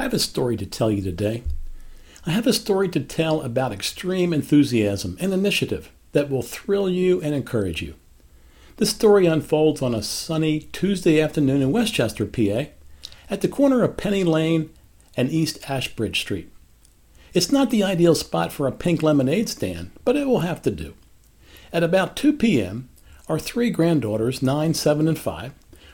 [0.00, 1.42] I have a story to tell you today.
[2.24, 7.20] I have a story to tell about extreme enthusiasm and initiative that will thrill you
[7.20, 7.96] and encourage you.
[8.78, 12.70] The story unfolds on a sunny Tuesday afternoon in West Chester, PA,
[13.28, 14.70] at the corner of Penny Lane
[15.18, 16.50] and East Ashbridge Street.
[17.34, 20.70] It's not the ideal spot for a pink lemonade stand, but it will have to
[20.70, 20.94] do.
[21.74, 22.88] At about 2 p.m.,
[23.28, 25.52] our three granddaughters, 9, 7, and 5,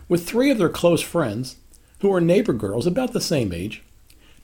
[0.08, 1.56] with three of their close friends,
[2.02, 3.82] who are neighbor girls about the same age,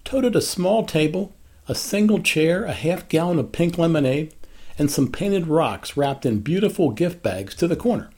[0.04, 1.32] toted a small table,
[1.68, 4.34] a single chair, a half gallon of pink lemonade,
[4.78, 8.10] and some painted rocks wrapped in beautiful gift bags to the corner.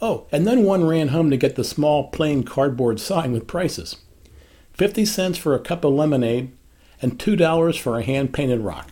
[0.00, 3.96] Oh, and then one ran home to get the small plain cardboard sign with prices
[4.74, 6.52] 50 cents for a cup of lemonade
[7.00, 8.90] and $2 for a hand painted rock.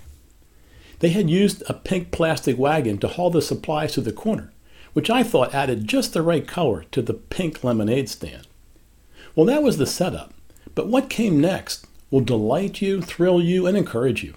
[1.00, 4.52] They had used a pink plastic wagon to haul the supplies to the corner,
[4.94, 8.46] which I thought added just the right color to the pink lemonade stand.
[9.34, 10.32] Well, that was the setup,
[10.74, 14.34] but what came next will delight you, thrill you, and encourage you.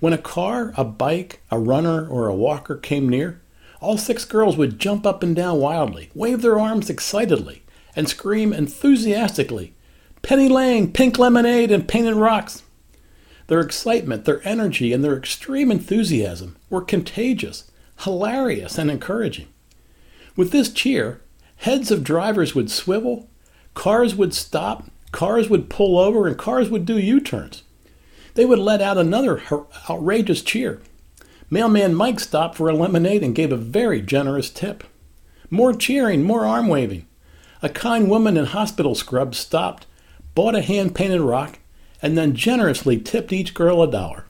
[0.00, 3.42] When a car, a bike, a runner, or a walker came near,
[3.82, 7.62] all six girls would jump up and down wildly, wave their arms excitedly,
[7.94, 9.74] and scream enthusiastically,
[10.22, 12.62] Penny Lane, pink lemonade, and painted rocks.
[13.48, 17.70] Their excitement, their energy, and their extreme enthusiasm were contagious,
[18.04, 19.48] hilarious, and encouraging.
[20.34, 21.20] With this cheer,
[21.56, 23.28] heads of drivers would swivel,
[23.74, 27.62] cars would stop, cars would pull over, and cars would do U turns.
[28.34, 29.42] They would let out another
[29.88, 30.80] outrageous cheer.
[31.48, 34.84] Mailman Mike stopped for a lemonade and gave a very generous tip.
[35.48, 37.06] More cheering, more arm waving.
[37.62, 39.86] A kind woman in hospital scrubs stopped,
[40.34, 41.58] bought a hand painted rock,
[42.02, 44.24] and then generously tipped each girl a dollar.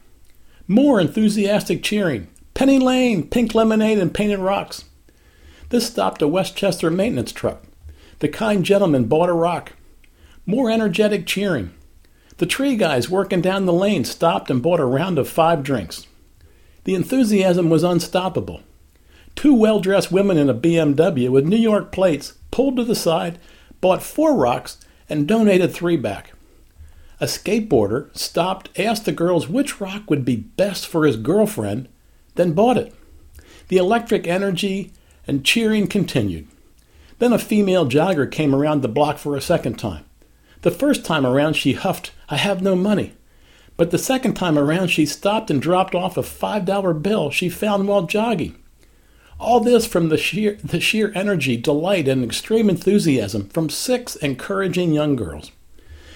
[0.69, 2.29] More enthusiastic cheering.
[2.55, 4.85] Penny Lane, pink lemonade, and painted rocks.
[5.71, 7.63] This stopped a West Chester maintenance truck.
[8.21, 9.73] The kind gentleman bought a rock.
[10.49, 11.75] More energetic cheering.
[12.37, 16.07] The tree guys working down the lane stopped and bought a round of five drinks.
[16.85, 18.63] The enthusiasm was unstoppable.
[19.35, 23.41] Two well dressed women in a BMW with New York plates pulled to the side,
[23.81, 24.79] bought four rocks,
[25.09, 26.33] and donated three back.
[27.21, 31.89] A skateboarder stopped, asked the girls which rock would be best for his girlfriend,
[32.37, 32.95] then bought it.
[33.69, 34.93] The electric energy
[35.27, 36.47] and cheering continued.
[37.19, 40.06] Then a female jogger came around the block for a second time.
[40.63, 43.15] The first time around, she huffed, I have no money.
[43.77, 47.87] But the second time around, she stopped and dropped off a $5 bill she found
[47.87, 48.57] while jogging.
[49.39, 54.93] All this from the sheer, the sheer energy, delight, and extreme enthusiasm from six encouraging
[54.93, 55.53] young girls.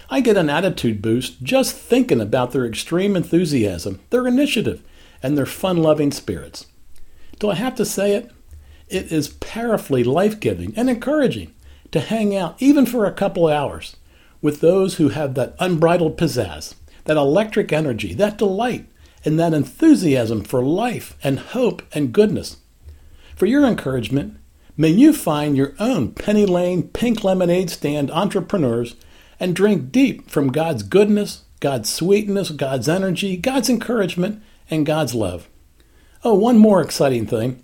[0.08, 4.82] I get an attitude boost just thinking about their extreme enthusiasm, their initiative,
[5.22, 6.66] and their fun loving spirits.
[7.38, 8.30] Do I have to say it?
[8.88, 11.54] It is powerfully life giving and encouraging
[11.92, 13.96] to hang out, even for a couple hours,
[14.42, 16.74] with those who have that unbridled pizzazz,
[17.04, 18.86] that electric energy, that delight,
[19.24, 22.58] and that enthusiasm for life and hope and goodness.
[23.36, 24.38] For your encouragement,
[24.76, 28.96] may you find your own Penny Lane pink lemonade stand entrepreneurs
[29.38, 35.48] and drink deep from God's goodness, God's sweetness, God's energy, God's encouragement, and God's love.
[36.22, 37.62] Oh, one more exciting thing.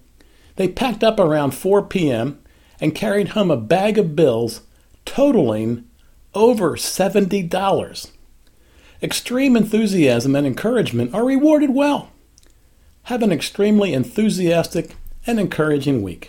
[0.57, 2.39] They packed up around 4 p.m.
[2.81, 4.63] and carried home a bag of bills
[5.05, 5.85] totaling
[6.37, 8.11] over $70.
[9.03, 12.11] Extreme enthusiasm and encouragement are rewarded well.
[13.05, 14.95] Have an extremely enthusiastic
[15.27, 16.25] and encouraging week.